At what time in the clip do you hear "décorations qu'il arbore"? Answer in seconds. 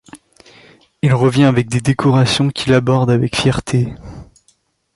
1.79-3.11